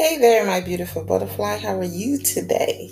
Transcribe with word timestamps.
Hey 0.00 0.16
there, 0.16 0.46
my 0.46 0.62
beautiful 0.62 1.04
butterfly. 1.04 1.58
How 1.58 1.78
are 1.78 1.84
you 1.84 2.16
today? 2.16 2.90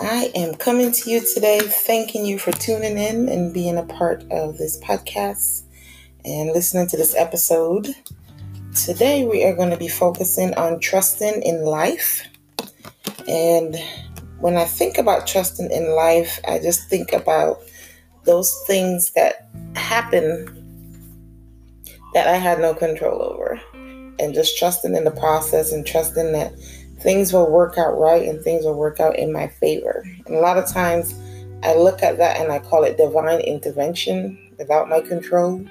I 0.00 0.32
am 0.34 0.54
coming 0.54 0.90
to 0.90 1.10
you 1.10 1.20
today 1.20 1.60
thanking 1.60 2.24
you 2.24 2.38
for 2.38 2.52
tuning 2.52 2.96
in 2.96 3.28
and 3.28 3.52
being 3.52 3.76
a 3.76 3.82
part 3.82 4.24
of 4.30 4.56
this 4.56 4.80
podcast 4.80 5.64
and 6.24 6.48
listening 6.52 6.86
to 6.86 6.96
this 6.96 7.14
episode. 7.14 7.94
Today, 8.74 9.26
we 9.26 9.44
are 9.44 9.54
going 9.54 9.68
to 9.72 9.76
be 9.76 9.88
focusing 9.88 10.54
on 10.54 10.80
trusting 10.80 11.42
in 11.42 11.66
life. 11.66 12.26
And 13.28 13.76
when 14.40 14.56
I 14.56 14.64
think 14.64 14.96
about 14.96 15.26
trusting 15.26 15.70
in 15.70 15.94
life, 15.94 16.40
I 16.48 16.60
just 16.60 16.88
think 16.88 17.12
about 17.12 17.58
those 18.24 18.58
things 18.66 19.12
that 19.12 19.50
happen 19.74 20.48
that 22.14 22.26
I 22.26 22.38
had 22.38 22.58
no 22.58 22.72
control 22.72 23.20
over 23.20 23.60
and 24.18 24.34
just 24.34 24.58
trusting 24.58 24.94
in 24.94 25.04
the 25.04 25.10
process 25.10 25.72
and 25.72 25.86
trusting 25.86 26.32
that 26.32 26.52
things 27.00 27.32
will 27.32 27.50
work 27.50 27.78
out 27.78 27.98
right 27.98 28.28
and 28.28 28.42
things 28.42 28.64
will 28.64 28.78
work 28.78 29.00
out 29.00 29.18
in 29.18 29.32
my 29.32 29.48
favor. 29.48 30.04
And 30.26 30.36
a 30.36 30.40
lot 30.40 30.56
of 30.56 30.68
times 30.68 31.14
I 31.62 31.74
look 31.74 32.02
at 32.02 32.18
that 32.18 32.40
and 32.40 32.52
I 32.52 32.58
call 32.58 32.84
it 32.84 32.96
divine 32.96 33.40
intervention 33.40 34.38
without 34.58 34.88
my 34.88 35.00
control. 35.00 35.64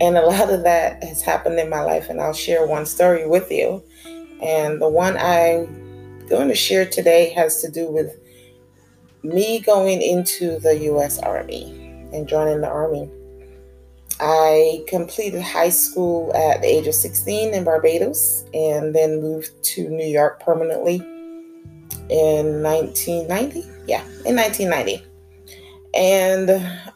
And 0.00 0.16
a 0.16 0.22
lot 0.26 0.50
of 0.50 0.62
that 0.64 1.02
has 1.04 1.22
happened 1.22 1.58
in 1.58 1.70
my 1.70 1.82
life, 1.82 2.08
and 2.08 2.20
I'll 2.20 2.32
share 2.32 2.66
one 2.66 2.86
story 2.86 3.26
with 3.26 3.50
you. 3.50 3.82
And 4.42 4.80
the 4.80 4.88
one 4.88 5.16
I'm 5.16 6.26
going 6.28 6.48
to 6.48 6.54
share 6.54 6.84
today 6.84 7.30
has 7.30 7.60
to 7.62 7.70
do 7.70 7.90
with 7.90 8.18
me 9.22 9.60
going 9.60 10.02
into 10.02 10.58
the 10.58 10.76
U.S. 10.84 11.20
Army 11.20 11.64
and 12.12 12.26
joining 12.26 12.60
the 12.60 12.68
Army. 12.68 13.08
I 14.24 14.84
completed 14.86 15.42
high 15.42 15.70
school 15.70 16.32
at 16.36 16.62
the 16.62 16.68
age 16.68 16.86
of 16.86 16.94
16 16.94 17.54
in 17.54 17.64
Barbados 17.64 18.44
and 18.54 18.94
then 18.94 19.20
moved 19.20 19.50
to 19.64 19.88
New 19.88 20.06
York 20.06 20.40
permanently 20.40 20.96
in 22.08 22.62
1990. 22.62 23.68
Yeah, 23.88 24.04
in 24.24 24.36
1990. 24.36 25.04
And 25.94 26.50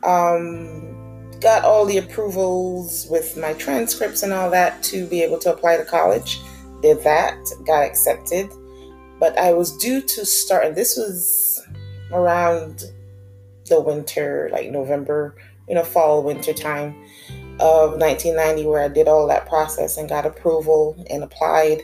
um, 0.04 1.40
got 1.40 1.64
all 1.64 1.84
the 1.84 1.98
approvals 1.98 3.08
with 3.10 3.36
my 3.36 3.54
transcripts 3.54 4.22
and 4.22 4.32
all 4.32 4.48
that 4.50 4.84
to 4.84 5.04
be 5.06 5.20
able 5.20 5.38
to 5.40 5.52
apply 5.52 5.78
to 5.78 5.84
college. 5.84 6.40
Did 6.80 7.02
that, 7.02 7.38
got 7.66 7.82
accepted. 7.82 8.48
But 9.18 9.36
I 9.36 9.52
was 9.52 9.76
due 9.78 10.00
to 10.00 10.24
start, 10.24 10.64
and 10.64 10.76
this 10.76 10.96
was 10.96 11.60
around 12.12 12.84
the 13.68 13.80
winter, 13.80 14.48
like 14.52 14.70
November, 14.70 15.34
you 15.68 15.74
know, 15.74 15.84
fall, 15.84 16.22
winter 16.22 16.52
time 16.52 16.94
of 17.58 17.98
1990 17.98 18.66
where 18.66 18.82
I 18.82 18.88
did 18.88 19.08
all 19.08 19.26
that 19.28 19.48
process 19.48 19.96
and 19.96 20.08
got 20.08 20.26
approval 20.26 21.02
and 21.08 21.22
applied 21.22 21.82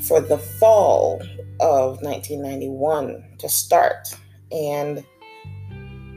for 0.00 0.20
the 0.20 0.38
fall 0.38 1.22
of 1.60 2.02
1991 2.02 3.24
to 3.38 3.48
start. 3.48 4.16
And 4.50 5.04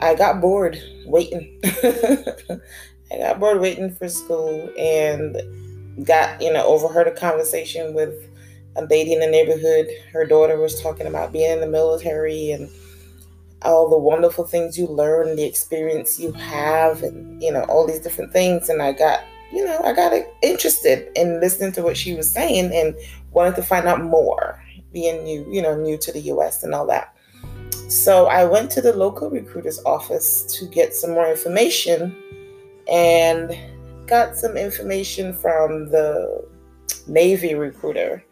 I 0.01 0.15
got 0.15 0.41
bored 0.41 0.81
waiting. 1.05 1.59
I 1.63 3.17
got 3.17 3.39
bored 3.39 3.61
waiting 3.61 3.91
for 3.91 4.09
school 4.09 4.69
and 4.77 6.05
got, 6.05 6.41
you 6.41 6.51
know, 6.51 6.65
overheard 6.65 7.07
a 7.07 7.11
conversation 7.11 7.93
with 7.93 8.13
a 8.75 8.85
lady 8.85 9.13
in 9.13 9.19
the 9.19 9.27
neighborhood. 9.27 9.87
Her 10.11 10.25
daughter 10.25 10.59
was 10.59 10.81
talking 10.81 11.07
about 11.07 11.31
being 11.31 11.51
in 11.51 11.61
the 11.61 11.67
military 11.67 12.51
and 12.51 12.69
all 13.65 13.89
the 13.89 13.97
wonderful 13.97 14.45
things 14.45 14.77
you 14.77 14.87
learn, 14.87 15.35
the 15.35 15.43
experience 15.43 16.19
you 16.19 16.31
have, 16.33 17.03
and 17.03 17.41
you 17.41 17.51
know 17.51 17.63
all 17.63 17.85
these 17.85 17.99
different 17.99 18.31
things. 18.31 18.69
And 18.69 18.81
I 18.81 18.93
got, 18.93 19.21
you 19.51 19.65
know, 19.65 19.79
I 19.83 19.93
got 19.93 20.13
interested 20.41 21.11
in 21.15 21.39
listening 21.41 21.71
to 21.73 21.83
what 21.83 21.97
she 21.97 22.13
was 22.13 22.31
saying 22.31 22.71
and 22.73 22.95
wanted 23.31 23.55
to 23.55 23.63
find 23.63 23.87
out 23.87 24.01
more, 24.01 24.63
being 24.93 25.23
new, 25.23 25.45
you 25.51 25.61
know, 25.61 25.75
new 25.75 25.97
to 25.97 26.11
the 26.11 26.21
U.S. 26.21 26.63
and 26.63 26.73
all 26.73 26.85
that. 26.87 27.15
So 27.89 28.27
I 28.27 28.45
went 28.45 28.71
to 28.71 28.81
the 28.81 28.93
local 28.93 29.29
recruiter's 29.29 29.83
office 29.85 30.43
to 30.57 30.65
get 30.67 30.95
some 30.95 31.11
more 31.11 31.29
information, 31.29 32.15
and 32.89 33.55
got 34.07 34.37
some 34.37 34.55
information 34.55 35.33
from 35.33 35.89
the 35.89 36.47
Navy 37.07 37.55
recruiter 37.55 38.23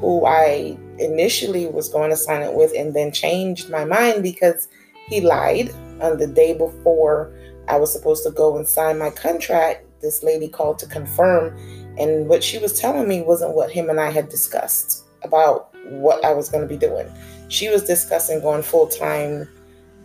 who 0.00 0.24
I 0.24 0.78
initially 0.98 1.66
was 1.66 1.88
going 1.90 2.10
to 2.10 2.16
sign 2.16 2.42
it 2.42 2.54
with 2.54 2.72
and 2.76 2.94
then 2.94 3.12
changed 3.12 3.68
my 3.68 3.84
mind 3.84 4.22
because 4.22 4.68
he 5.10 5.20
lied 5.20 5.70
on 6.00 6.16
the 6.18 6.26
day 6.26 6.56
before 6.56 7.36
I 7.68 7.76
was 7.76 7.92
supposed 7.92 8.24
to 8.24 8.30
go 8.30 8.56
and 8.56 8.66
sign 8.66 8.98
my 8.98 9.10
contract. 9.10 9.86
This 10.00 10.22
lady 10.22 10.48
called 10.48 10.78
to 10.78 10.86
confirm, 10.86 11.54
and 11.98 12.26
what 12.26 12.42
she 12.42 12.56
was 12.56 12.78
telling 12.78 13.06
me 13.06 13.20
wasn't 13.20 13.54
what 13.54 13.70
him 13.70 13.90
and 13.90 14.00
I 14.00 14.10
had 14.10 14.30
discussed 14.30 15.04
about 15.22 15.74
what 15.90 16.24
I 16.24 16.32
was 16.32 16.48
going 16.48 16.62
to 16.62 16.68
be 16.68 16.78
doing. 16.78 17.06
She 17.48 17.68
was 17.68 17.84
discussing 17.84 18.40
going 18.40 18.62
full 18.62 18.86
time 18.86 19.46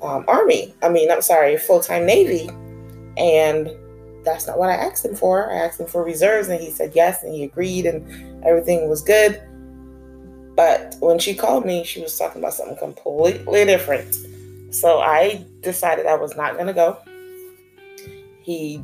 um, 0.02 0.26
Army. 0.28 0.76
I 0.82 0.90
mean, 0.90 1.10
I'm 1.12 1.22
sorry, 1.22 1.58
full 1.58 1.80
time 1.80 2.06
Navy. 2.06 2.50
And 3.18 3.72
that's 4.26 4.48
not 4.48 4.58
what 4.58 4.70
I 4.70 4.74
asked 4.74 5.06
him 5.06 5.16
for. 5.16 5.50
I 5.52 5.58
asked 5.58 5.80
him 5.80 5.88
for 5.88 6.04
reserves, 6.04 6.50
and 6.50 6.60
he 6.60 6.72
said 6.72 6.92
yes, 6.96 7.24
and 7.24 7.34
he 7.34 7.44
agreed, 7.44 7.86
and 7.86 8.44
everything 8.46 8.90
was 8.90 9.02
good. 9.02 9.42
But 10.56 10.96
when 11.00 11.20
she 11.20 11.36
called 11.36 11.66
me, 11.66 11.84
she 11.84 12.02
was 12.02 12.18
talking 12.18 12.42
about 12.42 12.54
something 12.54 12.78
completely 12.78 13.66
different. 13.66 14.18
So 14.80 15.00
I 15.00 15.46
decided 15.62 16.06
I 16.06 16.16
was 16.16 16.36
not 16.36 16.56
going 16.56 16.68
to 16.68 16.74
go. 16.74 17.00
He 18.42 18.84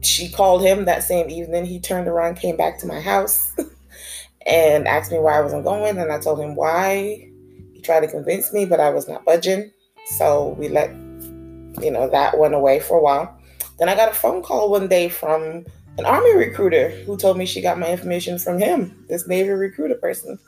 she 0.00 0.28
called 0.28 0.62
him 0.62 0.84
that 0.84 1.02
same 1.02 1.28
evening. 1.28 1.64
He 1.64 1.80
turned 1.80 2.06
around, 2.06 2.36
came 2.36 2.56
back 2.56 2.78
to 2.78 2.86
my 2.86 3.00
house 3.00 3.52
and 4.46 4.86
asked 4.86 5.10
me 5.10 5.18
why 5.18 5.38
I 5.38 5.40
wasn't 5.40 5.64
going 5.64 5.98
and 5.98 6.12
I 6.12 6.20
told 6.20 6.40
him 6.40 6.54
why. 6.54 7.28
He 7.72 7.80
tried 7.82 8.00
to 8.00 8.08
convince 8.08 8.52
me, 8.52 8.64
but 8.64 8.80
I 8.80 8.90
was 8.90 9.08
not 9.08 9.24
budging. 9.24 9.72
So 10.06 10.54
we 10.58 10.68
let 10.68 10.90
you 10.90 11.90
know 11.90 12.08
that 12.10 12.38
went 12.38 12.54
away 12.54 12.80
for 12.80 12.98
a 12.98 13.02
while. 13.02 13.36
Then 13.78 13.88
I 13.88 13.96
got 13.96 14.10
a 14.10 14.14
phone 14.14 14.42
call 14.42 14.70
one 14.70 14.88
day 14.88 15.08
from 15.08 15.64
an 15.98 16.04
army 16.04 16.36
recruiter 16.36 16.90
who 16.90 17.16
told 17.16 17.36
me 17.36 17.44
she 17.44 17.60
got 17.60 17.78
my 17.78 17.88
information 17.88 18.38
from 18.38 18.58
him, 18.58 19.04
this 19.08 19.26
Navy 19.26 19.50
recruiter 19.50 19.96
person. 19.96 20.38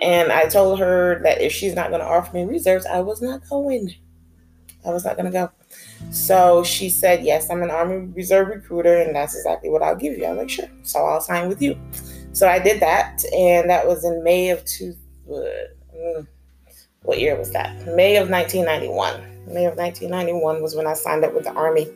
And 0.00 0.30
I 0.32 0.46
told 0.46 0.78
her 0.78 1.20
that 1.22 1.40
if 1.40 1.52
she's 1.52 1.74
not 1.74 1.90
going 1.90 2.00
to 2.00 2.06
offer 2.06 2.34
me 2.34 2.44
reserves, 2.44 2.86
I 2.86 3.00
was 3.00 3.20
not 3.20 3.42
going. 3.48 3.94
I 4.86 4.90
was 4.90 5.04
not 5.04 5.16
going 5.16 5.26
to 5.26 5.32
go. 5.32 5.50
So 6.10 6.62
she 6.64 6.88
said, 6.88 7.24
Yes, 7.24 7.50
I'm 7.50 7.62
an 7.62 7.70
Army 7.70 8.06
Reserve 8.14 8.48
recruiter, 8.48 8.96
and 8.96 9.14
that's 9.14 9.34
exactly 9.34 9.70
what 9.70 9.82
I'll 9.82 9.96
give 9.96 10.16
you. 10.16 10.24
I 10.24 10.30
was 10.30 10.38
like, 10.38 10.50
Sure. 10.50 10.68
So 10.82 11.04
I'll 11.04 11.20
sign 11.20 11.48
with 11.48 11.60
you. 11.60 11.78
So 12.32 12.48
I 12.48 12.58
did 12.58 12.80
that, 12.80 13.24
and 13.34 13.68
that 13.68 13.86
was 13.86 14.04
in 14.04 14.22
May 14.22 14.50
of 14.50 14.64
two. 14.64 14.94
Uh, 15.30 16.22
what 17.02 17.18
year 17.18 17.36
was 17.36 17.50
that? 17.52 17.74
May 17.96 18.16
of 18.16 18.30
1991. 18.30 19.14
May 19.52 19.64
of 19.64 19.76
1991 19.76 20.62
was 20.62 20.74
when 20.74 20.86
I 20.86 20.94
signed 20.94 21.24
up 21.24 21.34
with 21.34 21.44
the 21.44 21.52
Army. 21.52 21.88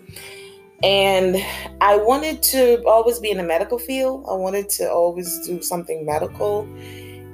And 0.83 1.37
I 1.81 1.97
wanted 1.97 2.43
to 2.45 2.83
always 2.87 3.21
be 3.21 3.31
in 3.31 3.37
the 3.37 3.45
medical 3.45 3.79
field. 3.79 4.25
I 4.29 4.35
wanted 4.35 4.69
to 4.71 4.91
always 4.91 5.47
do 5.47 5.63
something 5.63 6.05
medical 6.05 6.67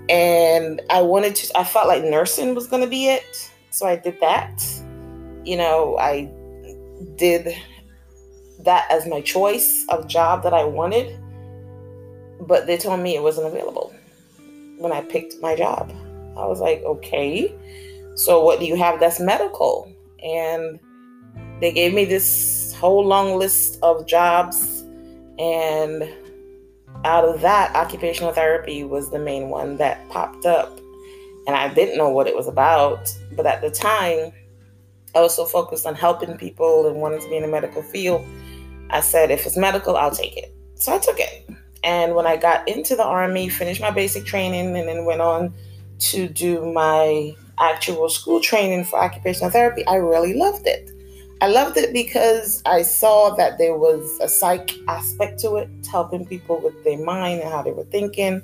and 0.09 0.81
I 0.91 1.03
wanted 1.03 1.35
to, 1.37 1.59
I 1.59 1.65
felt 1.65 1.87
like 1.87 2.05
nursing 2.05 2.55
was 2.55 2.67
going 2.67 2.83
to 2.83 2.89
be 2.89 3.09
it. 3.09 3.51
So 3.71 3.87
I 3.87 3.97
did 3.97 4.21
that. 4.21 4.65
You 5.45 5.57
know, 5.57 5.99
I 5.99 6.31
did 7.17 7.55
that 8.61 8.91
as 8.91 9.07
my 9.07 9.21
choice 9.21 9.87
of 9.89 10.09
job 10.09 10.43
that 10.43 10.53
I 10.53 10.65
wanted, 10.65 11.19
but 12.41 12.67
they 12.67 12.77
told 12.77 13.01
me 13.01 13.17
it 13.17 13.23
wasn't 13.23 13.47
available 13.47 13.95
when 14.79 14.93
I 14.93 15.03
picked 15.03 15.41
my 15.41 15.55
job. 15.55 15.93
I 16.37 16.47
was 16.47 16.61
like, 16.61 16.83
okay, 16.83 17.55
so 18.15 18.43
what 18.45 18.61
do 18.61 18.67
you 18.67 18.77
have 18.77 19.01
that's 19.01 19.21
medical? 19.21 19.93
And 20.23 20.79
they 21.61 21.73
gave 21.73 21.95
me 21.95 22.05
this 22.05 22.75
whole 22.75 23.05
long 23.05 23.39
list 23.39 23.79
of 23.83 24.07
jobs 24.07 24.85
and 25.39 26.09
out 27.05 27.25
of 27.25 27.41
that, 27.43 27.75
occupational 27.75 28.33
therapy 28.33 28.85
was 28.85 29.11
the 29.11 29.19
main 29.19 29.49
one 29.49 29.77
that 29.77 30.09
popped 30.11 30.47
up. 30.47 30.79
And 31.47 31.57
I 31.57 31.73
didn't 31.73 31.97
know 31.97 32.11
what 32.11 32.27
it 32.27 32.37
was 32.37 32.49
about. 32.49 33.09
But 33.33 33.47
at 33.47 33.63
the 33.63 33.71
time, 33.71 34.33
I 35.15 35.21
was 35.21 35.35
so 35.35 35.47
focused 35.47 35.87
on 35.87 35.95
helping 35.95 36.37
people 36.37 36.87
and 36.87 36.97
wanting 36.97 37.21
to 37.21 37.29
be 37.29 37.37
in 37.37 37.43
the 37.43 37.49
medical 37.49 37.83
field. 37.83 38.27
I 38.91 39.01
said, 39.01 39.31
if 39.31 39.47
it's 39.47 39.57
medical, 39.57 39.97
I'll 39.97 40.11
take 40.11 40.37
it. 40.37 40.55
So 40.75 40.95
I 40.95 40.99
took 40.99 41.19
it. 41.19 41.49
And 41.83 42.15
when 42.15 42.27
I 42.27 42.37
got 42.37 42.69
into 42.69 42.97
the 42.97 43.05
Army, 43.05 43.49
finished 43.49 43.81
my 43.81 43.91
basic 43.91 44.25
training, 44.25 44.77
and 44.77 44.89
then 44.89 45.05
went 45.05 45.21
on 45.21 45.55
to 46.01 46.29
do 46.29 46.71
my 46.73 47.35
actual 47.59 48.09
school 48.09 48.41
training 48.41 48.85
for 48.85 48.99
occupational 48.99 49.51
therapy, 49.51 49.87
I 49.87 49.97
really 49.97 50.35
loved 50.35 50.67
it. 50.67 50.91
I 51.41 51.47
loved 51.47 51.77
it 51.77 51.93
because 51.93 52.63
I 52.67 52.83
saw 52.83 53.31
that 53.37 53.59
there 53.59 53.77
was 53.77 54.19
a 54.21 54.29
psych 54.29 54.73
aspect 54.89 55.39
to 55.41 55.55
it, 55.55 55.71
helping 55.89 56.27
people 56.27 56.61
with 56.61 56.83
their 56.83 56.99
mind 56.99 57.43
and 57.43 57.51
how 57.51 57.63
they 57.63 57.71
were 57.71 57.85
thinking. 57.85 58.43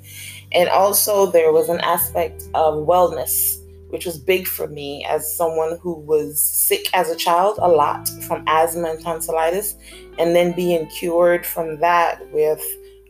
And 0.53 0.69
also, 0.69 1.29
there 1.29 1.51
was 1.51 1.67
an 1.67 1.81
aspect 1.81 2.43
of 2.53 2.87
wellness, 2.87 3.57
which 3.89 4.05
was 4.05 4.17
big 4.17 4.47
for 4.47 4.67
me 4.67 5.05
as 5.09 5.35
someone 5.35 5.77
who 5.81 5.95
was 5.95 6.41
sick 6.41 6.89
as 6.93 7.09
a 7.09 7.17
child 7.17 7.59
a 7.61 7.67
lot 7.67 8.07
from 8.27 8.45
asthma 8.47 8.91
and 8.91 9.03
tonsillitis, 9.03 9.75
and 10.17 10.33
then 10.33 10.53
being 10.53 10.87
cured 10.87 11.45
from 11.45 11.81
that 11.81 12.25
with 12.31 12.63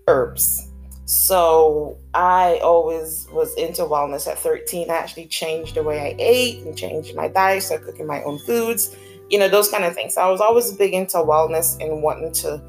herbs. 0.07 0.64
So 1.05 1.99
I 2.15 2.59
always 2.63 3.27
was 3.31 3.53
into 3.55 3.83
wellness 3.83 4.27
at 4.27 4.39
13. 4.39 4.89
I 4.89 4.95
actually 4.95 5.27
changed 5.27 5.75
the 5.75 5.83
way 5.83 5.99
I 5.99 6.15
ate 6.17 6.65
and 6.65 6.75
changed 6.75 7.15
my 7.15 7.27
diet, 7.27 7.61
started 7.61 7.85
cooking 7.85 8.07
my 8.07 8.23
own 8.23 8.39
foods, 8.39 8.95
you 9.29 9.37
know, 9.37 9.47
those 9.47 9.69
kind 9.69 9.83
of 9.83 9.93
things. 9.93 10.15
So 10.15 10.21
I 10.21 10.31
was 10.31 10.41
always 10.41 10.71
big 10.71 10.93
into 10.95 11.17
wellness 11.17 11.79
and 11.79 12.01
wanting 12.01 12.33
to, 12.33 12.59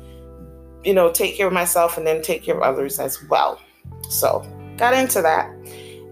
you 0.85 0.93
know, 0.93 1.11
take 1.11 1.35
care 1.35 1.47
of 1.47 1.55
myself 1.55 1.97
and 1.97 2.06
then 2.06 2.21
take 2.21 2.43
care 2.43 2.55
of 2.55 2.62
others 2.62 2.99
as 3.00 3.23
well. 3.25 3.59
So 4.11 4.44
got 4.77 4.93
into 4.93 5.23
that. 5.23 5.50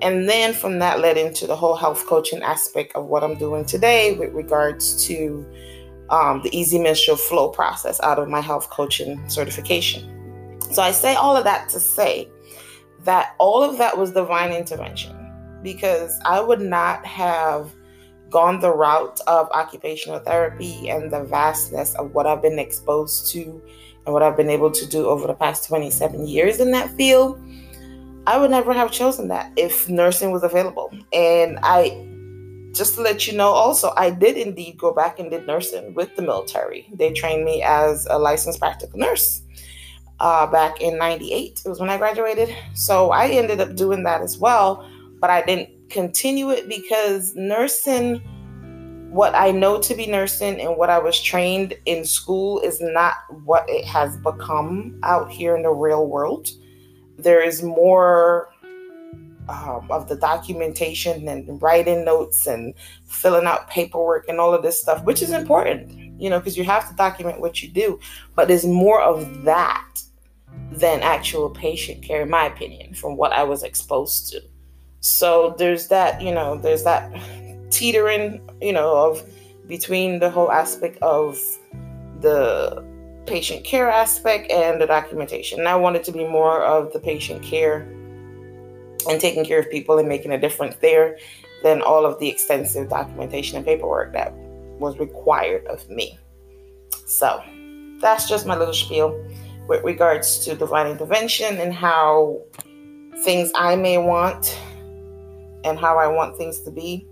And 0.01 0.27
then 0.27 0.55
from 0.55 0.79
that 0.79 1.01
led 1.01 1.19
into 1.19 1.47
the 1.47 1.57
whole 1.57 1.77
health 1.77 2.07
coaching 2.07 2.43
aspect 2.43 2.97
of 2.97 3.05
what 3.05 3.23
I'm 3.23 3.37
doing 3.37 3.67
today 3.67 4.17
with 4.17 4.33
regards 4.33 5.07
to 5.07 5.47
um, 6.09 6.41
the 6.43 6.57
easy 6.59 6.79
menstrual 6.79 7.19
flow 7.19 7.51
process 7.51 8.01
out 8.01 8.19
of 8.19 8.29
my 8.29 8.41
health 8.41 8.71
coaching 8.71 9.29
certification. 9.29 10.14
So 10.73 10.83
I 10.83 10.91
say 10.93 11.15
all 11.15 11.37
of 11.37 11.45
that 11.45 11.69
to 11.71 11.81
say 11.81 12.29
that 13.05 13.35
all 13.39 13.63
of 13.63 13.79
that 13.79 13.97
was 13.97 14.13
divine 14.13 14.53
intervention 14.53 15.15
because 15.63 16.19
I 16.25 16.41
would 16.41 16.61
not 16.61 17.05
have 17.07 17.75
gone 18.31 18.61
the 18.61 18.75
route 18.75 19.21
of 19.27 19.49
occupational 19.53 20.19
therapy 20.19 20.89
and 20.89 21.13
the 21.13 21.23
vastness 21.25 21.95
of 21.95 22.13
what 22.13 22.27
I've 22.27 22.43
been 22.43 22.59
exposed 22.59 23.31
to 23.33 23.63
and 24.05 24.13
what 24.13 24.23
I've 24.23 24.37
been 24.37 24.51
able 24.51 24.71
to 24.73 24.87
do 24.87 25.07
over 25.07 25.27
the 25.27 25.35
past 25.35 25.69
27 25.69 26.27
years 26.27 26.61
in 26.61 26.71
that 26.73 26.91
field. 26.93 27.41
I 28.27 28.39
would 28.39 28.51
never 28.51 28.73
have 28.73 28.91
chosen 28.91 29.29
that 29.29 29.53
if 29.57 29.89
nursing 29.89 30.33
was 30.33 30.43
available. 30.43 30.93
And 31.13 31.59
I 31.63 32.09
just 32.75 32.97
to 32.97 33.03
let 33.03 33.27
you 33.29 33.37
know 33.37 33.51
also 33.51 33.93
i 33.97 34.11
did 34.11 34.37
indeed 34.37 34.77
go 34.77 34.93
back 34.93 35.21
and 35.21 35.31
did 35.31 35.47
nursing 35.47 35.95
with 35.95 36.15
the 36.17 36.23
military 36.23 36.89
they 36.93 37.13
trained 37.13 37.45
me 37.45 37.63
as 37.63 38.05
a 38.11 38.19
licensed 38.19 38.59
practical 38.59 38.99
nurse 38.99 39.44
uh, 40.25 40.47
back 40.47 40.81
in 40.81 40.97
98 40.97 41.61
it 41.65 41.69
was 41.69 41.79
when 41.81 41.91
i 41.91 41.99
graduated 41.99 42.49
so 42.73 43.11
i 43.11 43.29
ended 43.29 43.61
up 43.61 43.77
doing 43.77 44.03
that 44.03 44.23
as 44.23 44.39
well 44.39 44.89
but 45.21 45.29
i 45.29 45.43
didn't 45.43 45.69
continue 45.91 46.51
it 46.51 46.67
because 46.67 47.37
nursing 47.37 48.17
what 49.11 49.35
i 49.35 49.51
know 49.51 49.79
to 49.79 49.95
be 49.95 50.07
nursing 50.07 50.59
and 50.63 50.79
what 50.79 50.89
i 50.89 50.99
was 50.99 51.21
trained 51.21 51.75
in 51.85 52.07
school 52.07 52.59
is 52.61 52.81
not 52.81 53.17
what 53.45 53.69
it 53.69 53.85
has 53.85 54.17
become 54.23 54.99
out 55.03 55.31
here 55.31 55.55
in 55.55 55.63
the 55.63 55.71
real 55.71 56.09
world 56.09 56.49
there 57.19 57.43
is 57.43 57.63
more 57.63 58.49
um, 59.47 59.87
of 59.91 60.09
the 60.09 60.17
documentation 60.17 61.29
and 61.29 61.61
writing 61.61 62.03
notes 62.03 62.47
and 62.47 62.73
filling 63.05 63.45
out 63.45 63.69
paperwork 63.69 64.27
and 64.27 64.41
all 64.41 64.55
of 64.55 64.63
this 64.63 64.81
stuff, 64.81 65.05
which 65.05 65.21
is 65.21 65.33
important, 65.33 65.93
you 66.19 66.31
know, 66.31 66.39
because 66.39 66.57
you 66.57 66.65
have 66.65 66.89
to 66.89 66.97
document 66.97 67.41
what 67.41 67.63
you 67.63 67.69
do. 67.69 68.01
But 68.35 68.49
there's 68.49 68.65
more 68.65 69.03
of 69.03 69.45
that 69.45 70.03
than 70.73 71.01
actual 71.03 71.51
patient 71.51 72.03
care, 72.03 72.23
in 72.23 72.31
my 72.31 72.47
opinion, 72.47 72.95
from 72.95 73.17
what 73.17 73.33
I 73.33 73.43
was 73.43 73.63
exposed 73.63 74.31
to. 74.33 74.41
So 75.01 75.55
there's 75.59 75.89
that, 75.89 76.23
you 76.23 76.33
know, 76.33 76.57
there's 76.57 76.85
that 76.85 77.13
teetering, 77.71 78.41
you 78.61 78.73
know, 78.73 79.11
of 79.11 79.23
between 79.67 80.19
the 80.19 80.31
whole 80.31 80.51
aspect 80.51 80.99
of 81.03 81.39
the 82.21 82.85
patient 83.27 83.65
care 83.65 83.91
aspect 83.91 84.51
and 84.51 84.81
the 84.81 84.87
documentation. 84.87 85.59
And 85.59 85.69
I 85.69 85.77
wanted 85.77 86.05
to 86.05 86.13
be 86.13 86.27
more 86.27 86.63
of 86.63 86.93
the 86.93 86.99
patient 86.99 87.43
care 87.43 87.81
and 89.09 89.21
taking 89.21 89.45
care 89.45 89.59
of 89.59 89.71
people 89.71 89.99
and 89.99 90.09
making 90.09 90.33
a 90.33 90.39
difference 90.39 90.77
there 90.77 91.19
than 91.63 91.83
all 91.83 92.05
of 92.05 92.19
the 92.19 92.29
extensive 92.29 92.89
documentation 92.89 93.57
and 93.57 93.67
paperwork 93.67 94.13
that 94.13 94.33
was 94.79 94.99
required 94.99 95.67
of 95.67 95.89
me. 95.89 96.19
So 97.07 97.43
that's 98.01 98.29
just 98.29 98.47
my 98.47 98.57
little 98.57 98.75
spiel 98.75 99.19
with 99.69 99.83
regards 99.85 100.45
to 100.45 100.55
divine 100.55 100.87
intervention 100.87 101.59
and 101.59 101.73
how 101.73 102.41
things 103.25 103.51
I 103.55 103.77
may 103.77 103.99
want 103.99 104.59
and 105.65 105.79
how 105.79 105.99
I 105.99 106.07
want 106.07 106.37
things 106.37 106.61
to 106.61 106.71
be 106.71 107.07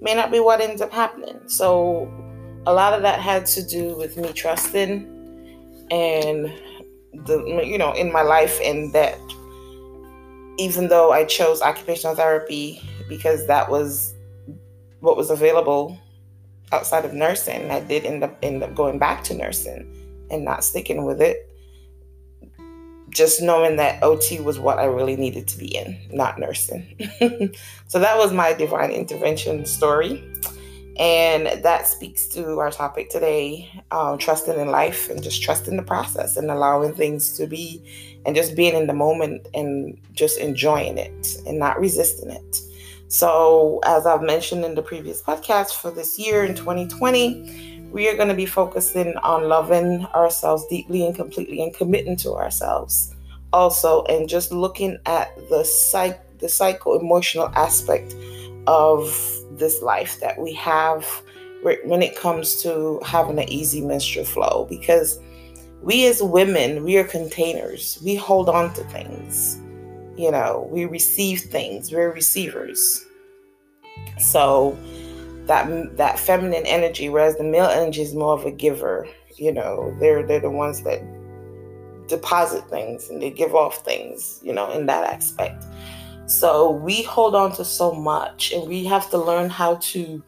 may 0.00 0.14
not 0.14 0.30
be 0.30 0.40
what 0.40 0.60
ends 0.60 0.80
up 0.80 0.92
happening. 0.92 1.40
So 1.46 2.10
a 2.66 2.72
lot 2.72 2.92
of 2.92 3.02
that 3.02 3.20
had 3.20 3.46
to 3.46 3.62
do 3.62 3.96
with 3.96 4.16
me 4.16 4.32
trusting 4.32 5.14
and 5.90 6.52
the 7.26 7.62
you 7.64 7.78
know 7.78 7.92
in 7.92 8.12
my 8.12 8.22
life 8.22 8.60
and 8.62 8.92
that 8.92 9.18
even 10.58 10.88
though 10.88 11.12
I 11.12 11.24
chose 11.24 11.62
occupational 11.62 12.14
therapy 12.14 12.80
because 13.08 13.46
that 13.46 13.70
was 13.70 14.14
what 15.00 15.16
was 15.16 15.30
available 15.30 15.98
outside 16.72 17.04
of 17.04 17.14
nursing, 17.14 17.70
I 17.70 17.80
did 17.80 18.04
end 18.04 18.22
up 18.24 18.36
end 18.42 18.62
up 18.62 18.74
going 18.74 18.98
back 18.98 19.24
to 19.24 19.34
nursing 19.34 19.94
and 20.30 20.44
not 20.44 20.64
sticking 20.64 21.04
with 21.04 21.22
it. 21.22 21.48
Just 23.10 23.42
knowing 23.42 23.76
that 23.76 24.02
OT 24.02 24.40
was 24.40 24.58
what 24.58 24.78
I 24.78 24.84
really 24.84 25.16
needed 25.16 25.48
to 25.48 25.58
be 25.58 25.76
in, 25.76 25.98
not 26.12 26.38
nursing. 26.38 26.86
so 27.88 27.98
that 27.98 28.18
was 28.18 28.32
my 28.32 28.52
divine 28.52 28.90
intervention 28.90 29.64
story. 29.66 30.24
And 30.98 31.62
that 31.62 31.86
speaks 31.86 32.26
to 32.28 32.58
our 32.58 32.72
topic 32.72 33.08
today 33.08 33.70
um, 33.92 34.18
trusting 34.18 34.58
in 34.58 34.68
life 34.68 35.08
and 35.08 35.22
just 35.22 35.42
trusting 35.42 35.76
the 35.76 35.82
process 35.82 36.36
and 36.36 36.50
allowing 36.50 36.92
things 36.92 37.36
to 37.38 37.46
be 37.46 37.82
and 38.26 38.34
just 38.34 38.56
being 38.56 38.74
in 38.74 38.88
the 38.88 38.94
moment 38.94 39.46
and 39.54 39.96
just 40.12 40.38
enjoying 40.38 40.98
it 40.98 41.36
and 41.46 41.58
not 41.58 41.78
resisting 41.78 42.30
it. 42.30 42.60
So, 43.06 43.80
as 43.86 44.06
I've 44.06 44.22
mentioned 44.22 44.64
in 44.64 44.74
the 44.74 44.82
previous 44.82 45.22
podcast 45.22 45.80
for 45.80 45.90
this 45.90 46.18
year 46.18 46.44
in 46.44 46.54
2020, 46.54 47.77
we 47.92 48.08
are 48.08 48.16
going 48.16 48.28
to 48.28 48.34
be 48.34 48.46
focusing 48.46 49.16
on 49.18 49.48
loving 49.48 50.04
ourselves 50.06 50.66
deeply 50.68 51.06
and 51.06 51.14
completely 51.14 51.62
and 51.62 51.74
committing 51.74 52.16
to 52.16 52.34
ourselves 52.34 53.14
also 53.52 54.04
and 54.04 54.28
just 54.28 54.52
looking 54.52 54.98
at 55.06 55.34
the 55.48 55.64
psych 55.64 56.20
the 56.38 56.48
psycho 56.48 56.98
emotional 56.98 57.48
aspect 57.54 58.14
of 58.66 59.08
this 59.52 59.82
life 59.82 60.20
that 60.20 60.38
we 60.38 60.52
have 60.52 61.04
when 61.62 62.02
it 62.02 62.16
comes 62.16 62.62
to 62.62 63.00
having 63.04 63.38
an 63.38 63.48
easy 63.48 63.80
menstrual 63.80 64.24
flow 64.24 64.66
because 64.68 65.18
we 65.82 66.06
as 66.06 66.22
women 66.22 66.84
we 66.84 66.96
are 66.96 67.04
containers. 67.04 67.98
We 68.04 68.14
hold 68.14 68.48
on 68.48 68.72
to 68.74 68.84
things 68.84 69.58
you 70.16 70.30
know 70.30 70.68
we 70.70 70.84
receive 70.84 71.40
things 71.40 71.92
we're 71.92 72.12
receivers. 72.12 73.04
So 74.18 74.76
that 75.48 75.96
that 75.96 76.18
feminine 76.18 76.64
energy 76.66 77.08
whereas 77.08 77.36
the 77.36 77.44
male 77.44 77.66
energy 77.66 78.02
is 78.02 78.14
more 78.14 78.34
of 78.34 78.44
a 78.44 78.50
giver 78.50 79.08
you 79.36 79.52
know 79.52 79.94
they're 79.98 80.26
they're 80.26 80.40
the 80.40 80.50
ones 80.50 80.82
that 80.82 81.02
deposit 82.06 82.66
things 82.70 83.10
and 83.10 83.20
they 83.20 83.30
give 83.30 83.54
off 83.54 83.84
things 83.84 84.40
you 84.42 84.52
know 84.52 84.70
in 84.70 84.86
that 84.86 85.04
aspect 85.12 85.64
so 86.26 86.70
we 86.70 87.02
hold 87.02 87.34
on 87.34 87.52
to 87.56 87.64
so 87.64 87.92
much 87.92 88.52
and 88.52 88.68
we 88.68 88.84
have 88.84 89.10
to 89.10 89.18
learn 89.18 89.50
how 89.50 89.76
to 89.76 90.22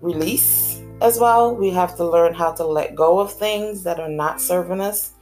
release 0.00 0.80
as 1.00 1.18
well. 1.18 1.54
We 1.54 1.70
have 1.70 1.96
to 1.96 2.04
learn 2.04 2.34
how 2.34 2.52
to 2.52 2.66
let 2.66 2.94
go 2.94 3.18
of 3.18 3.32
things 3.32 3.82
that 3.84 4.00
are 4.00 4.08
not 4.08 4.40
serving 4.40 4.80
us 4.80 5.12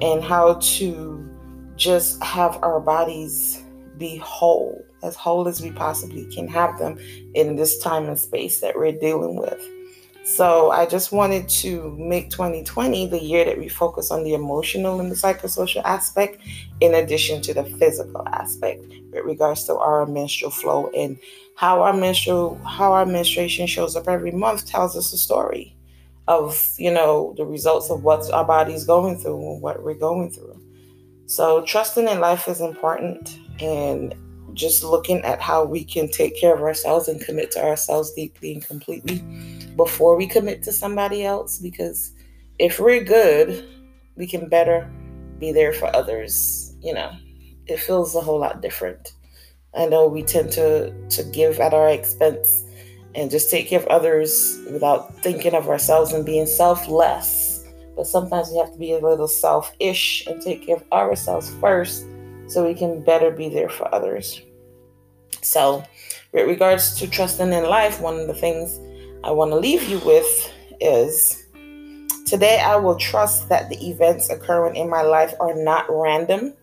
and 0.00 0.22
how 0.22 0.54
to 0.54 1.28
just 1.76 2.22
have 2.22 2.58
our 2.62 2.80
bodies 2.80 3.62
be 3.98 4.16
whole, 4.16 4.84
as 5.02 5.16
whole 5.16 5.48
as 5.48 5.60
we 5.60 5.70
possibly 5.70 6.24
can 6.26 6.48
have 6.48 6.78
them 6.78 6.98
in 7.34 7.56
this 7.56 7.78
time 7.78 8.06
and 8.06 8.18
space 8.18 8.60
that 8.60 8.76
we're 8.76 8.92
dealing 8.92 9.36
with. 9.36 9.60
So 10.24 10.70
I 10.70 10.86
just 10.86 11.10
wanted 11.10 11.48
to 11.48 11.96
make 11.98 12.30
2020 12.30 13.08
the 13.08 13.20
year 13.20 13.44
that 13.44 13.58
we 13.58 13.68
focus 13.68 14.12
on 14.12 14.22
the 14.22 14.34
emotional 14.34 15.00
and 15.00 15.10
the 15.10 15.16
psychosocial 15.16 15.82
aspect, 15.84 16.40
in 16.80 16.94
addition 16.94 17.42
to 17.42 17.54
the 17.54 17.64
physical 17.64 18.26
aspect 18.28 18.84
with 19.12 19.24
regards 19.24 19.64
to 19.64 19.76
our 19.76 20.06
menstrual 20.06 20.52
flow 20.52 20.90
and 20.96 21.18
how 21.56 21.82
our 21.82 21.92
menstrual 21.92 22.56
how 22.64 22.92
our 22.92 23.04
menstruation 23.04 23.66
shows 23.66 23.96
up 23.96 24.08
every 24.08 24.30
month 24.30 24.66
tells 24.66 24.96
us 24.96 25.12
a 25.12 25.18
story 25.18 25.76
of 26.28 26.72
you 26.78 26.90
know 26.90 27.34
the 27.36 27.44
results 27.44 27.90
of 27.90 28.04
what 28.04 28.30
our 28.32 28.44
body's 28.44 28.84
going 28.84 29.18
through 29.18 29.52
and 29.52 29.60
what 29.60 29.82
we're 29.82 29.94
going 29.94 30.30
through. 30.30 30.58
So 31.26 31.64
trusting 31.64 32.08
in 32.08 32.20
life 32.20 32.46
is 32.46 32.60
important 32.60 33.38
and 33.60 34.14
just 34.54 34.84
looking 34.84 35.22
at 35.22 35.40
how 35.40 35.64
we 35.64 35.84
can 35.84 36.08
take 36.08 36.38
care 36.38 36.54
of 36.54 36.62
ourselves 36.62 37.08
and 37.08 37.20
commit 37.20 37.50
to 37.52 37.64
ourselves 37.64 38.12
deeply 38.12 38.54
and 38.54 38.66
completely 38.66 39.18
before 39.76 40.16
we 40.16 40.26
commit 40.26 40.62
to 40.62 40.72
somebody 40.72 41.24
else 41.24 41.58
because 41.58 42.12
if 42.58 42.78
we're 42.78 43.02
good, 43.02 43.64
we 44.16 44.26
can 44.26 44.48
better 44.48 44.90
be 45.38 45.52
there 45.52 45.72
for 45.72 45.94
others, 45.96 46.74
you 46.80 46.92
know. 46.94 47.10
It 47.66 47.78
feels 47.78 48.14
a 48.14 48.20
whole 48.20 48.38
lot 48.38 48.60
different. 48.60 49.12
I 49.74 49.86
know 49.86 50.06
we 50.06 50.22
tend 50.22 50.52
to 50.52 50.92
to 51.08 51.24
give 51.24 51.58
at 51.60 51.72
our 51.72 51.88
expense 51.88 52.64
and 53.14 53.30
just 53.30 53.50
take 53.50 53.68
care 53.68 53.80
of 53.80 53.86
others 53.86 54.60
without 54.70 55.14
thinking 55.22 55.54
of 55.54 55.68
ourselves 55.68 56.12
and 56.12 56.24
being 56.24 56.46
selfless. 56.46 57.64
But 57.96 58.06
sometimes 58.06 58.50
we 58.50 58.58
have 58.58 58.72
to 58.72 58.78
be 58.78 58.92
a 58.92 58.98
little 58.98 59.28
selfish 59.28 60.26
and 60.26 60.40
take 60.40 60.66
care 60.66 60.76
of 60.76 60.84
ourselves 60.92 61.54
first 61.60 62.06
so 62.52 62.66
we 62.66 62.74
can 62.74 63.02
better 63.02 63.30
be 63.30 63.48
there 63.48 63.68
for 63.68 63.92
others. 63.94 64.42
So, 65.42 65.84
with 66.32 66.46
regards 66.46 66.94
to 66.98 67.08
trusting 67.08 67.52
in 67.52 67.64
life, 67.64 68.00
one 68.00 68.18
of 68.18 68.26
the 68.26 68.34
things 68.34 68.78
I 69.24 69.30
want 69.30 69.50
to 69.50 69.56
leave 69.56 69.82
you 69.84 69.98
with 70.00 70.52
is 70.80 71.46
today 72.26 72.60
I 72.60 72.76
will 72.76 72.96
trust 72.96 73.48
that 73.48 73.68
the 73.68 73.88
events 73.88 74.30
occurring 74.30 74.76
in 74.76 74.88
my 74.88 75.02
life 75.02 75.34
are 75.40 75.54
not 75.54 75.86
random, 75.88 76.54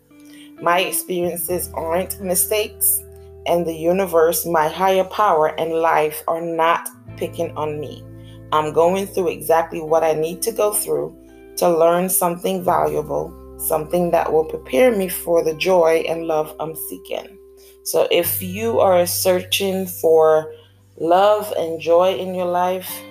My 0.61 0.81
experiences 0.81 1.69
aren't 1.73 2.19
mistakes, 2.19 3.01
and 3.45 3.65
the 3.65 3.73
universe, 3.73 4.45
my 4.45 4.67
higher 4.67 5.05
power, 5.05 5.47
and 5.57 5.71
life 5.71 6.21
are 6.27 6.41
not 6.41 6.89
picking 7.15 7.55
on 7.55 7.79
me. 7.79 8.03
I'm 8.51 8.73
going 8.73 9.07
through 9.07 9.29
exactly 9.29 9.79
what 9.79 10.03
I 10.03 10.13
need 10.13 10.41
to 10.43 10.51
go 10.51 10.73
through 10.73 11.15
to 11.57 11.69
learn 11.69 12.09
something 12.09 12.63
valuable, 12.63 13.33
something 13.59 14.11
that 14.11 14.31
will 14.31 14.45
prepare 14.45 14.95
me 14.95 15.09
for 15.09 15.43
the 15.43 15.53
joy 15.53 16.03
and 16.07 16.25
love 16.25 16.55
I'm 16.59 16.75
seeking. 16.75 17.37
So 17.83 18.07
if 18.11 18.41
you 18.41 18.79
are 18.79 19.05
searching 19.05 19.85
for 19.85 20.51
love 20.97 21.53
and 21.57 21.79
joy 21.79 22.15
in 22.15 22.33
your 22.33 22.45
life, 22.45 23.01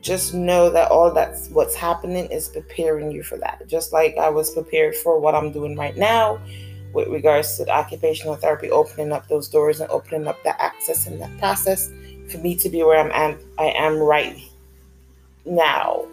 just 0.00 0.34
know 0.34 0.68
that 0.70 0.90
all 0.90 1.12
that's 1.12 1.48
what's 1.50 1.74
happening 1.74 2.26
is 2.26 2.48
preparing 2.48 3.12
you 3.12 3.22
for 3.22 3.38
that. 3.38 3.66
Just 3.68 3.92
like 3.92 4.16
I 4.16 4.28
was 4.28 4.50
prepared 4.50 4.96
for 4.96 5.18
what 5.18 5.34
I'm 5.34 5.52
doing 5.52 5.76
right 5.76 5.96
now 5.96 6.40
with 6.92 7.08
regards 7.08 7.56
to 7.56 7.64
the 7.64 7.70
occupational 7.70 8.36
therapy, 8.36 8.70
opening 8.70 9.12
up 9.12 9.28
those 9.28 9.48
doors 9.48 9.80
and 9.80 9.90
opening 9.90 10.26
up 10.26 10.42
that 10.44 10.60
access 10.60 11.06
and 11.06 11.20
that 11.20 11.38
process 11.38 11.90
for 12.28 12.38
me 12.38 12.56
to 12.56 12.68
be 12.68 12.82
where 12.82 12.98
I'm 12.98 13.12
at, 13.12 13.40
I 13.58 13.72
am 13.76 13.98
right 13.98 14.36
now 15.44 16.06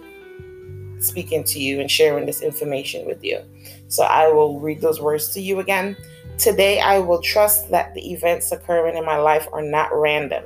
speaking 0.99 1.43
to 1.45 1.59
you 1.59 1.79
and 1.79 1.89
sharing 1.89 2.25
this 2.25 2.41
information 2.41 3.05
with 3.05 3.23
you. 3.23 3.41
So 3.87 4.03
I 4.03 4.27
will 4.27 4.59
read 4.59 4.81
those 4.81 5.01
words 5.01 5.33
to 5.33 5.41
you 5.41 5.59
again. 5.59 5.95
Today, 6.37 6.79
I 6.79 6.99
will 6.99 7.21
trust 7.21 7.69
that 7.71 7.93
the 7.93 8.11
events 8.11 8.51
occurring 8.51 8.95
in 8.95 9.05
my 9.05 9.17
life 9.17 9.47
are 9.51 9.61
not 9.61 9.89
random. 9.93 10.45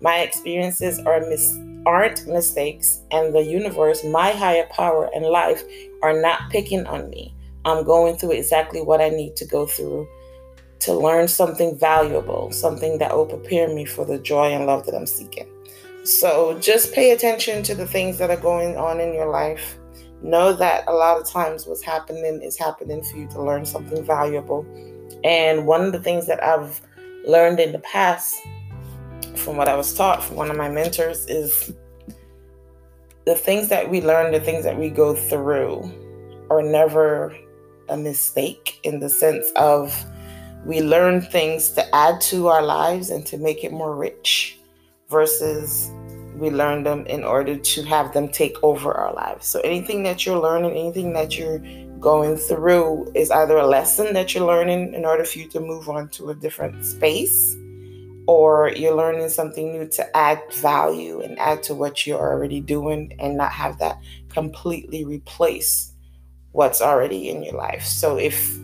My 0.00 0.18
experiences 0.18 0.98
are 1.00 1.20
mis- 1.20 1.58
aren't 1.86 2.26
mistakes, 2.26 3.00
and 3.10 3.34
the 3.34 3.42
universe, 3.42 4.04
my 4.04 4.30
higher 4.32 4.66
power, 4.70 5.10
and 5.14 5.24
life 5.24 5.62
are 6.02 6.20
not 6.20 6.50
picking 6.50 6.86
on 6.86 7.08
me. 7.10 7.34
I'm 7.64 7.84
going 7.84 8.16
through 8.16 8.32
exactly 8.32 8.80
what 8.80 9.00
I 9.00 9.08
need 9.08 9.36
to 9.36 9.44
go 9.44 9.66
through 9.66 10.08
to 10.80 10.94
learn 10.94 11.28
something 11.28 11.78
valuable, 11.78 12.50
something 12.52 12.98
that 12.98 13.16
will 13.16 13.26
prepare 13.26 13.68
me 13.68 13.84
for 13.84 14.04
the 14.04 14.18
joy 14.18 14.52
and 14.52 14.66
love 14.66 14.86
that 14.86 14.94
I'm 14.94 15.06
seeking. 15.06 15.48
So 16.04 16.56
just 16.60 16.92
pay 16.92 17.10
attention 17.10 17.62
to 17.64 17.74
the 17.74 17.86
things 17.86 18.18
that 18.18 18.30
are 18.30 18.36
going 18.36 18.76
on 18.76 19.00
in 19.00 19.12
your 19.12 19.26
life. 19.26 19.78
Know 20.22 20.52
that 20.54 20.84
a 20.88 20.92
lot 20.92 21.20
of 21.20 21.28
times 21.28 21.66
what's 21.66 21.82
happening 21.82 22.40
is 22.42 22.58
happening 22.58 23.02
for 23.02 23.16
you 23.16 23.28
to 23.28 23.42
learn 23.42 23.66
something 23.66 24.04
valuable. 24.04 24.66
And 25.24 25.66
one 25.66 25.82
of 25.82 25.92
the 25.92 26.00
things 26.00 26.26
that 26.26 26.42
I've 26.42 26.80
learned 27.26 27.60
in 27.60 27.72
the 27.72 27.78
past 27.80 28.34
from 29.34 29.56
what 29.56 29.68
I 29.68 29.76
was 29.76 29.94
taught 29.94 30.22
from 30.22 30.36
one 30.36 30.50
of 30.50 30.56
my 30.56 30.68
mentors 30.68 31.26
is 31.26 31.72
the 33.26 33.34
things 33.34 33.68
that 33.68 33.90
we 33.90 34.00
learn, 34.00 34.32
the 34.32 34.40
things 34.40 34.64
that 34.64 34.78
we 34.78 34.88
go 34.88 35.14
through 35.14 35.90
are 36.50 36.62
never 36.62 37.36
a 37.88 37.96
mistake 37.96 38.80
in 38.84 39.00
the 39.00 39.08
sense 39.08 39.50
of 39.56 39.94
we 40.64 40.80
learn 40.80 41.20
things 41.20 41.70
to 41.70 41.94
add 41.94 42.20
to 42.20 42.48
our 42.48 42.62
lives 42.62 43.10
and 43.10 43.24
to 43.26 43.38
make 43.38 43.62
it 43.62 43.72
more 43.72 43.94
rich 43.94 44.58
versus 45.08 45.90
we 46.36 46.50
learn 46.50 46.82
them 46.82 47.06
in 47.06 47.24
order 47.24 47.56
to 47.56 47.82
have 47.84 48.12
them 48.12 48.28
take 48.28 48.56
over 48.62 48.92
our 48.92 49.14
lives. 49.14 49.46
So 49.46 49.60
anything 49.60 50.02
that 50.04 50.26
you're 50.26 50.38
learning, 50.38 50.72
anything 50.72 51.12
that 51.14 51.38
you're 51.38 51.60
going 51.98 52.36
through 52.36 53.10
is 53.14 53.30
either 53.30 53.56
a 53.56 53.66
lesson 53.66 54.12
that 54.14 54.34
you're 54.34 54.46
learning 54.46 54.94
in 54.94 55.04
order 55.04 55.24
for 55.24 55.38
you 55.38 55.48
to 55.48 55.60
move 55.60 55.88
on 55.88 56.08
to 56.10 56.30
a 56.30 56.34
different 56.34 56.84
space 56.84 57.56
or 58.26 58.72
you're 58.76 58.94
learning 58.94 59.28
something 59.28 59.72
new 59.72 59.86
to 59.86 60.16
add 60.16 60.42
value 60.54 61.20
and 61.20 61.38
add 61.38 61.62
to 61.62 61.74
what 61.74 62.06
you're 62.06 62.18
already 62.18 62.60
doing 62.60 63.14
and 63.18 63.36
not 63.36 63.52
have 63.52 63.78
that 63.78 63.98
completely 64.28 65.04
replace 65.04 65.92
what's 66.52 66.82
already 66.82 67.30
in 67.30 67.42
your 67.42 67.54
life. 67.54 67.84
So 67.84 68.18
if 68.18 68.56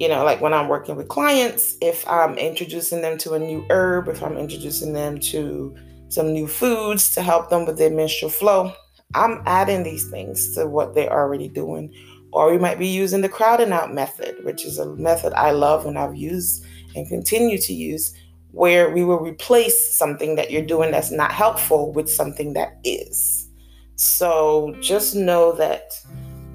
you 0.00 0.08
know, 0.08 0.24
like 0.24 0.40
when 0.40 0.54
I'm 0.54 0.68
working 0.68 0.96
with 0.96 1.08
clients, 1.08 1.76
if 1.82 2.08
I'm 2.08 2.38
introducing 2.38 3.02
them 3.02 3.18
to 3.18 3.34
a 3.34 3.38
new 3.38 3.66
herb, 3.68 4.08
if 4.08 4.22
I'm 4.22 4.38
introducing 4.38 4.94
them 4.94 5.20
to 5.20 5.76
some 6.10 6.32
new 6.32 6.46
foods 6.46 7.14
to 7.14 7.22
help 7.22 7.48
them 7.48 7.64
with 7.64 7.78
their 7.78 7.90
menstrual 7.90 8.30
flow, 8.30 8.72
I'm 9.14 9.42
adding 9.46 9.82
these 9.82 10.10
things 10.10 10.54
to 10.54 10.66
what 10.66 10.94
they're 10.94 11.12
already 11.12 11.48
doing. 11.48 11.94
Or 12.32 12.50
we 12.50 12.58
might 12.58 12.78
be 12.78 12.86
using 12.86 13.22
the 13.22 13.28
crowding 13.28 13.72
out 13.72 13.94
method, 13.94 14.44
which 14.44 14.64
is 14.64 14.78
a 14.78 14.94
method 14.96 15.32
I 15.32 15.50
love 15.52 15.86
and 15.86 15.98
I've 15.98 16.14
used 16.14 16.64
and 16.94 17.08
continue 17.08 17.58
to 17.58 17.72
use, 17.72 18.14
where 18.52 18.90
we 18.90 19.04
will 19.04 19.20
replace 19.20 19.92
something 19.94 20.34
that 20.36 20.50
you're 20.50 20.66
doing 20.66 20.90
that's 20.90 21.10
not 21.10 21.32
helpful 21.32 21.92
with 21.92 22.10
something 22.10 22.52
that 22.54 22.78
is. 22.84 23.48
So 23.96 24.76
just 24.80 25.14
know 25.14 25.52
that, 25.52 25.92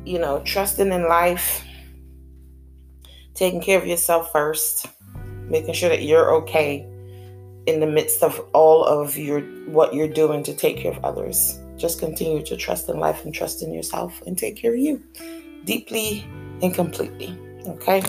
you 0.05 0.19
know, 0.19 0.41
trusting 0.43 0.91
in 0.91 1.07
life 1.07 1.63
taking 3.33 3.61
care 3.61 3.77
of 3.77 3.85
yourself 3.85 4.31
first, 4.31 4.87
making 5.49 5.73
sure 5.73 5.89
that 5.89 6.03
you're 6.03 6.33
okay 6.35 6.87
in 7.67 7.79
the 7.79 7.87
midst 7.87 8.23
of 8.23 8.39
all 8.53 8.83
of 8.83 9.17
your 9.17 9.41
what 9.67 9.93
you're 9.93 10.07
doing 10.07 10.43
to 10.43 10.53
take 10.53 10.77
care 10.77 10.91
of 10.91 11.03
others. 11.03 11.59
Just 11.77 11.99
continue 11.99 12.43
to 12.45 12.55
trust 12.55 12.87
in 12.89 12.99
life 12.99 13.25
and 13.25 13.33
trust 13.33 13.61
in 13.61 13.73
yourself 13.73 14.21
and 14.25 14.37
take 14.37 14.55
care 14.55 14.73
of 14.73 14.79
you 14.79 15.03
deeply 15.65 16.25
and 16.61 16.73
completely. 16.73 17.37
Okay? 17.67 18.03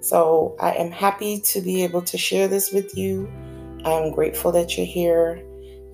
So 0.00 0.56
I 0.60 0.72
am 0.72 0.90
happy 0.90 1.40
to 1.40 1.60
be 1.60 1.82
able 1.82 2.02
to 2.02 2.18
share 2.18 2.48
this 2.48 2.72
with 2.72 2.96
you. 2.96 3.30
I 3.84 3.90
am 3.90 4.12
grateful 4.12 4.52
that 4.52 4.76
you're 4.76 4.86
here. 4.86 5.42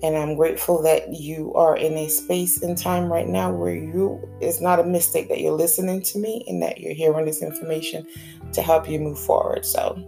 And 0.03 0.17
I'm 0.17 0.35
grateful 0.35 0.81
that 0.81 1.13
you 1.13 1.53
are 1.53 1.77
in 1.77 1.93
a 1.93 2.09
space 2.09 2.63
and 2.63 2.75
time 2.75 3.11
right 3.11 3.27
now 3.27 3.53
where 3.53 3.75
you, 3.75 4.19
it's 4.41 4.59
not 4.59 4.79
a 4.79 4.83
mistake 4.83 5.29
that 5.29 5.41
you're 5.41 5.51
listening 5.53 6.01
to 6.03 6.17
me 6.17 6.43
and 6.47 6.61
that 6.63 6.79
you're 6.79 6.95
hearing 6.95 7.25
this 7.25 7.43
information 7.43 8.07
to 8.53 8.63
help 8.63 8.89
you 8.89 8.99
move 8.99 9.19
forward. 9.19 9.63
So 9.63 10.03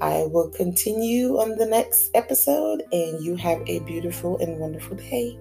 I 0.00 0.26
will 0.30 0.48
continue 0.48 1.38
on 1.38 1.56
the 1.56 1.66
next 1.66 2.10
episode, 2.14 2.82
and 2.90 3.22
you 3.22 3.36
have 3.36 3.62
a 3.66 3.80
beautiful 3.80 4.38
and 4.38 4.58
wonderful 4.58 4.96
day. 4.96 5.38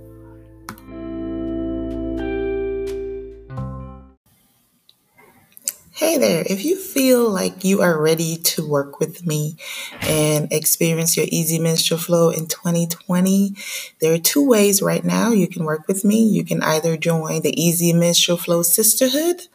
Hey 5.94 6.18
there, 6.18 6.44
if 6.50 6.64
you 6.64 6.78
feel 6.78 7.30
like 7.30 7.66
you 7.66 7.82
are 7.82 8.02
ready 8.02 8.38
to 8.38 8.66
work 8.66 9.00
with 9.02 9.26
me 9.28 9.58
and 10.02 10.52
experience 10.52 11.18
your 11.18 11.26
easy 11.30 11.60
menstrual 11.60 12.00
flow 12.00 12.30
in 12.30 12.48
2020, 12.48 13.54
there 14.00 14.14
are 14.14 14.18
two 14.18 14.48
ways 14.48 14.82
right 14.82 15.04
now 15.04 15.32
you 15.32 15.48
can 15.48 15.66
work 15.66 15.88
with 15.90 16.06
me. 16.06 16.24
You 16.24 16.46
can 16.46 16.64
either 16.64 16.96
join 16.96 17.42
the 17.42 17.54
Easy 17.62 17.92
Menstrual 17.92 18.38
Flow 18.38 18.62
Sisterhood 18.62 19.48